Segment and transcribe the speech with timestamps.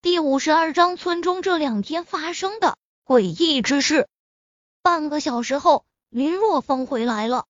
[0.00, 4.08] 第五十二章村中这两天发生的诡异之事。
[4.80, 7.46] 半个小时后，林若风回来了。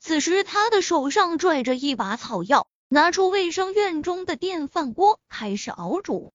[0.00, 6.32] 此时他的手上拽着一把草药，拿出卫生院中的电饭锅，开始熬煮。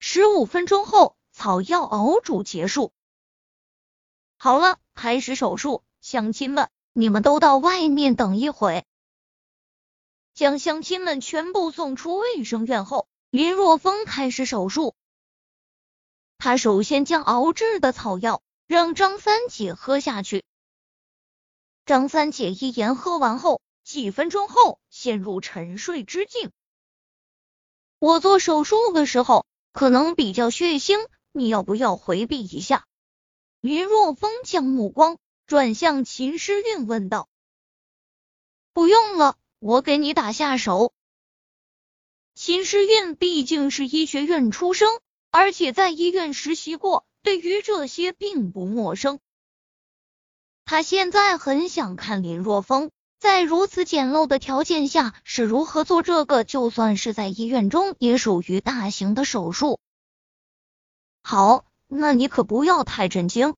[0.00, 2.92] 十五分钟后，草药熬煮结束。
[4.38, 5.84] 好了，开始手术。
[6.00, 8.84] 乡亲们，你们都到外面等一会。
[10.34, 13.06] 将乡亲们全部送出卫生院后。
[13.30, 14.96] 林若风开始手术。
[16.36, 20.44] 他首先将熬制的草药让张三姐喝下去。
[21.86, 26.50] 张三姐一言喝完后，几分钟后陷入沉睡之境。
[28.00, 32.84] 我做手术的时候可能比较血腥，你要不要回避一下？
[33.60, 37.28] 林若风将目光转向秦诗韵，问道
[38.72, 40.92] ：“不用了，我给你打下手。”
[42.34, 44.88] 秦诗韵毕竟是医学院出生，
[45.30, 49.18] 而且在医院实习过，对于这些并不陌生。
[50.64, 59.78] 他现在很想看林若风在如此简陋的条件下是如何做这个，就算是在医院中也属于大型的手术。
[61.22, 63.54] 好，那你可不要太震惊。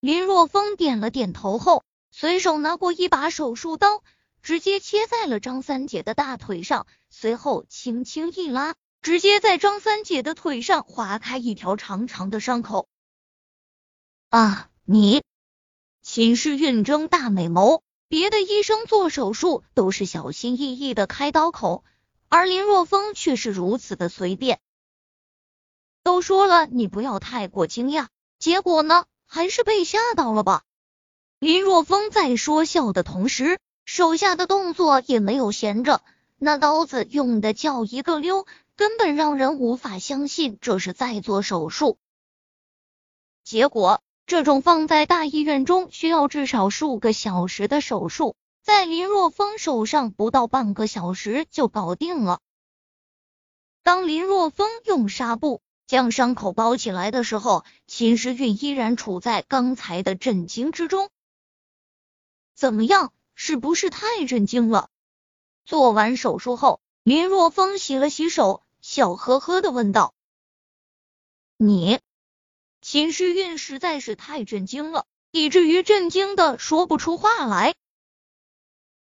[0.00, 4.02] 林若风点了点头后，随手拿过一把手术刀。
[4.42, 12.88] 直接切在了张三姐的大腿上，随后轻轻一拉，直接在张三姐的腿上划开一条长长的伤口。
[14.28, 14.68] 啊！
[14.84, 15.22] 你
[16.02, 21.84] 秦氏运睁大美眸，别的医生做手术都是小心翼翼的开刀口，
[22.28, 24.58] 而林若风却是如此的随便。
[26.02, 30.64] 都说了你不要太过惊讶，结果呢，还是被吓到了吧？
[31.38, 33.60] 林若风在说笑的同时。
[33.92, 36.00] 手下的动作也没有闲着，
[36.38, 38.46] 那刀子用的叫一个溜，
[38.76, 41.98] 根本让人无法相信这是在做手术。
[43.42, 52.38] 结果，这种放在大医院中需要至少数个小时的手术，在林若风手上不到半个小时就搞定了。
[53.82, 61.10] 当林若风用纱布将伤口包起来的时候，秦时运依然处在刚才的震惊之中。
[62.54, 63.12] 怎么样？
[63.42, 64.90] 是不是太震惊了？
[65.64, 70.12] 做完手术后，林若风洗了洗手，笑呵呵的问道
[71.56, 72.00] ：“你？”
[72.82, 77.74] 秦时运实在是太震惊了，以至于震惊的说不出话来。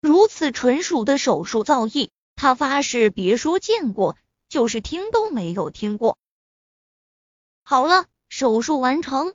[0.00, 4.16] 如此纯熟的手术造诣，他发誓别说见过，
[4.48, 6.16] 就是听都没有听过。
[7.62, 9.34] 好了，手术完成。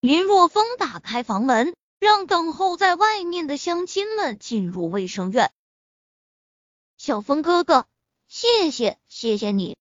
[0.00, 1.76] 林若风打开房门。
[2.04, 5.50] 让等候在外面的乡亲们进入卫生院。
[6.98, 7.86] 小峰哥哥，
[8.28, 9.78] 谢谢，谢谢你。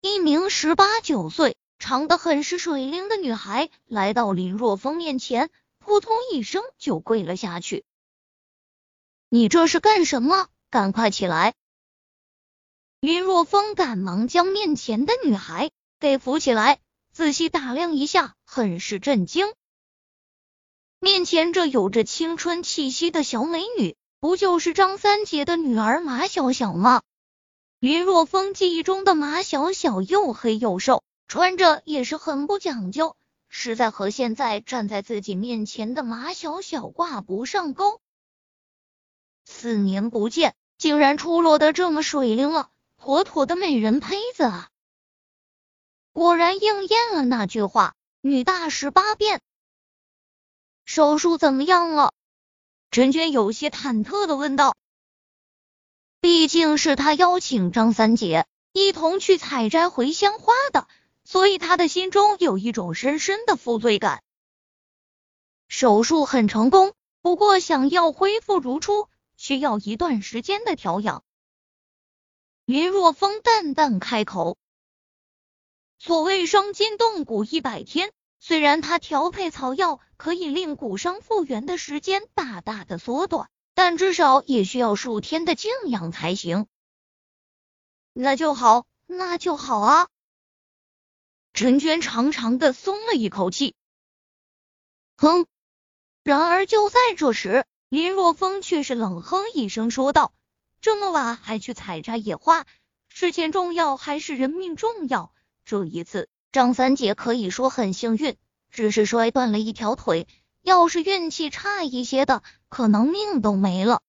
[0.00, 7.84] 一名十八九岁、长得很是水灵的女孩来到林若风面前，扑通一声就跪了下去。
[9.28, 10.48] 你这是干什么？
[10.70, 11.52] 赶快起来！
[13.00, 15.70] 林若风赶忙将面前的女孩
[16.00, 16.80] 给扶起来，
[17.12, 19.52] 仔细打量一下，很是震惊。
[21.00, 27.02] 面前这有着青春气息的小美女，不就是张三姐的女儿马小小吗？
[27.78, 33.14] 林若风记忆中的马小小又黑又瘦，穿着也是很不讲究，
[33.48, 38.00] 实在和现在站在自己面前的马小小挂不上钩。
[39.44, 44.68] 四年不见，竟然出落的这么水灵了，妥妥的美人胚子啊！
[46.12, 49.40] 果然应验了那句话：女大十八变。
[50.88, 52.14] 手术怎么样了？
[52.90, 54.74] 陈娟有些忐忑的问道。
[56.22, 60.88] 毕竟是他邀请张三姐一同去采摘茴香花的，
[61.24, 64.22] 所以他的心中有一种深深的负罪感。
[65.68, 71.22] 手术很成功，不过想要恢复如初，需要一段时间的调养。
[72.64, 74.56] 林若风淡淡开口
[76.00, 86.66] ：“所谓伤筋动骨一百天。”虽然他调配草药可以令骨伤复原的时间大大的缩短，但至少也需要数天的静养才行。
[88.12, 90.08] 那就好，那就好啊！
[91.52, 93.74] 陈娟长长的松了一口气。
[95.16, 95.46] 哼！
[96.22, 100.32] 然而就在这时，林若风却是冷哼一声说道
[100.80, 102.66] ：“这么晚还去采摘野花，
[103.08, 105.32] 是钱重要还是人命重要？
[105.64, 108.36] 这一次。”张三姐可以说很幸运，
[108.70, 110.26] 只是摔断了一条腿。
[110.62, 114.02] 要是运气差一些的，可能命都没了。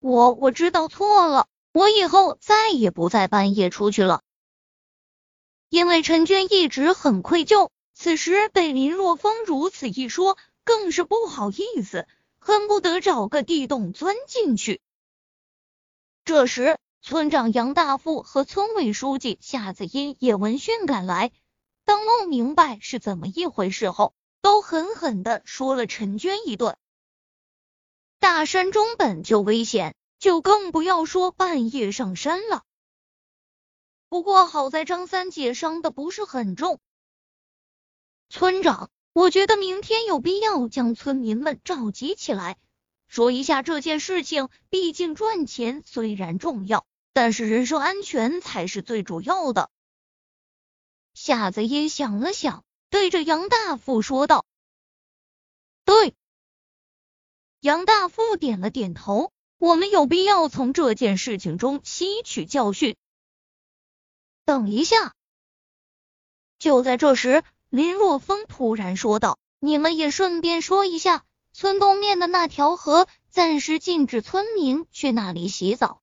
[0.00, 4.22] 我我知道错了，我以后再也不在半夜出去了。
[5.68, 12.06] 因为陈娟一直很愧疚，此时被林若风如此一说，更是不好意思，
[12.38, 14.80] 恨不得找个地洞钻进去。
[16.24, 21.32] 这时，村长杨大富和村委书记夏子音也闻讯赶来，
[21.84, 26.76] 当弄明白是怎么一回事后，都狠狠的说了陈娟一顿。
[28.20, 32.62] 大山中本就危险，就更不要说半夜上山了。
[34.08, 36.78] 不过好在张三姐伤的不是很重。
[38.28, 42.58] 村长，我觉得明天有必要将村民们召集起来，
[43.08, 44.48] 说一下这件事情。
[44.70, 49.70] 毕竟赚钱虽然重要，但是人身安全才是最主要的。
[51.14, 54.46] 夏子音想了想，对着杨大富说道
[55.84, 56.14] ：“对。”
[57.60, 59.32] 杨大富点了点头。
[59.58, 62.96] 我们有必要从这件事情中吸取教训。
[64.44, 65.14] 等一下！
[66.58, 76.01] 就在这时，林若风突然说道：“你们也顺便说一下，村东面的那条河暂时禁止村民去那里洗澡。”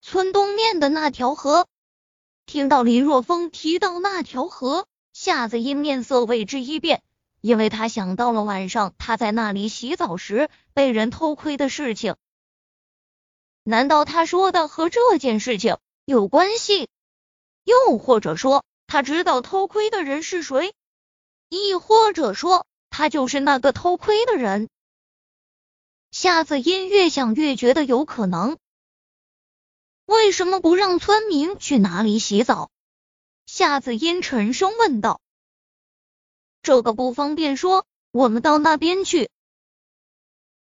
[0.00, 1.66] 村东面的那条河，
[2.46, 7.02] 听到林若风提到那条河，夏子音面色为之一变，
[7.40, 12.16] 因为他想到了晚上他在那里洗澡时被人偷窥的事情。
[13.64, 15.76] 难道他说的和这件事情？
[16.04, 16.88] 有关系，
[17.64, 20.72] 又或者说他知道偷窥的人是谁，
[21.50, 24.70] 亦或者说他就是那个偷窥的人。
[26.10, 28.56] 夏子音越想越觉得有可能。
[30.08, 32.70] 为什么不让村民去哪里洗澡？
[33.44, 35.20] 夏子音沉声问道。
[36.62, 39.28] 这个不方便说，我们到那边去。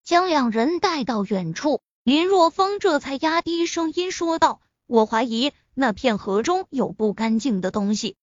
[0.04, 4.60] 将两人带到远处，林若风这才压低声音说道。
[4.88, 8.18] 我怀疑那片河中有不干净的东西，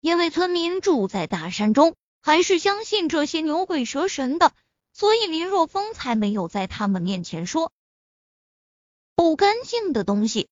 [0.00, 4.54] 因为村民住在大山中，还是相信这些牛鬼蛇神的，
[4.94, 7.72] 所以林若风才没有在他们面前说
[9.16, 10.48] 不干净的东西。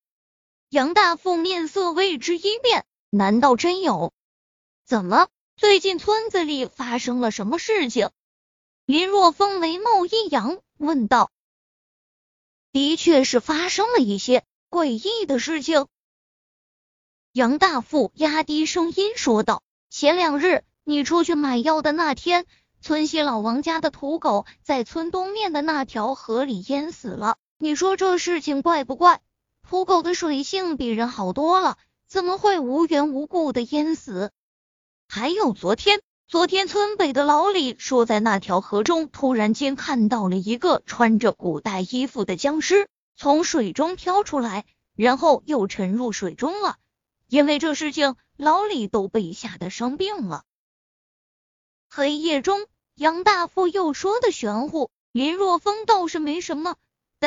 [0.69, 4.11] 杨大富面色为之一变，难道真有？
[4.85, 8.09] 怎么，最近村子里发生了什么事情？
[8.85, 11.31] 林若风眉毛一扬，问道
[12.73, 15.87] ：“的确是发生了一些。”诡异的事情，
[17.31, 22.45] 杨大富压低声音说道：“前两日你出去买药的那天，
[22.81, 27.37] 村西老王家的土狗在村东面的那条河里淹死了。
[27.57, 29.21] 你说这事情怪不怪？
[29.63, 34.31] 土狗的水性比人好多了，怎么会无缘无故的淹死？
[35.07, 42.87] 还有昨天，昨天村北的老李说，在那条河中突然间看到了一个穿着古代衣服的僵尸。”
[43.17, 46.75] 从水中飘出来，然后又沉入水中了。
[47.29, 50.43] 因为这事情，老李都被吓得生病了。
[51.89, 56.75] 黑夜中，杨大富又说的玄乎，林若风倒是没什么，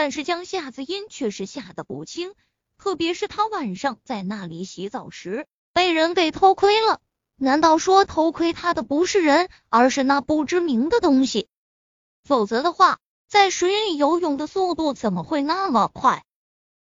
[0.01, 2.33] 但是江夏子音却是吓得不轻。
[2.77, 7.01] 特别是他晚上在那里洗澡时，被人给偷窥了。
[7.35, 11.49] 难道说偷窥他的不是人，而是那不知名的东西？
[12.23, 13.01] 否则的话。
[13.27, 16.25] 在水里游泳的速度怎么会那么快？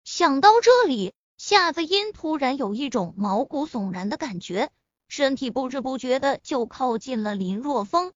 [0.04, 4.70] 想到这里，夏子音突然有一种毛骨悚然的感觉，
[5.08, 8.12] 身体不知不觉的就靠近了林若风。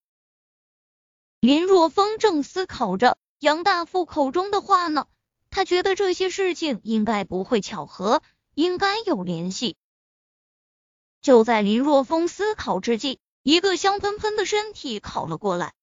[1.41, 5.07] 林若风正思考着杨大富口中的话呢，
[5.51, 8.23] 他觉得这些事情应该不会巧合，
[8.55, 9.77] 应该有联系。
[11.21, 15.75] 就在林若风思考之际，一个香喷喷的身体靠了过来。